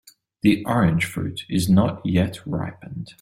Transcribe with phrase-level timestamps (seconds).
[0.41, 3.09] The orange fruit is not yet ripened.